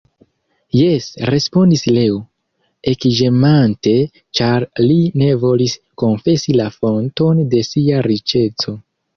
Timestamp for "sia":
7.73-8.05